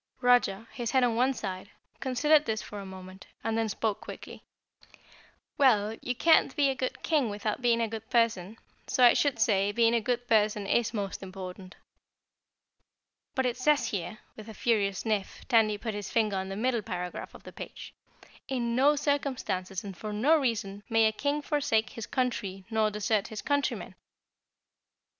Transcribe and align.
Roger, 0.21 0.65
his 0.73 0.89
head 0.89 1.03
on 1.03 1.15
one 1.15 1.31
side, 1.31 1.69
considered 1.99 2.45
this 2.45 2.59
for 2.59 2.79
a 2.79 2.85
moment 2.87 3.27
and 3.43 3.55
then 3.55 3.69
spoke 3.69 4.01
quickly. 4.01 4.43
"Well, 5.59 5.95
you 6.01 6.15
can't 6.15 6.55
be 6.55 6.71
a 6.71 6.75
good 6.75 7.03
King 7.03 7.29
without 7.29 7.61
being 7.61 7.79
a 7.79 7.87
good 7.87 8.09
person, 8.09 8.57
so 8.87 9.03
I 9.03 9.13
should 9.13 9.37
say, 9.37 9.71
being 9.71 9.93
a 9.93 10.01
good 10.01 10.27
person 10.27 10.65
is 10.65 10.91
most 10.91 11.21
important." 11.21 11.75
"But 13.35 13.45
it 13.45 13.57
says 13.57 13.89
here," 13.89 14.17
with 14.35 14.49
a 14.49 14.55
furious 14.55 14.97
sniff 14.97 15.41
Tandy 15.47 15.77
put 15.77 15.93
his 15.93 16.09
finger 16.09 16.35
on 16.35 16.49
the 16.49 16.55
middle 16.55 16.81
paragraph 16.81 17.35
of 17.35 17.43
the 17.43 17.53
page, 17.53 17.93
"'In 18.47 18.75
no 18.75 18.95
circumstances 18.95 19.83
and 19.83 19.95
for 19.95 20.11
no 20.11 20.35
reason 20.35 20.81
may 20.89 21.05
a 21.05 21.11
King 21.11 21.43
forsake 21.43 21.91
his 21.91 22.07
country 22.07 22.65
nor 22.71 22.89
desert 22.89 23.27
his 23.27 23.43
countrymen.'" 23.43 23.93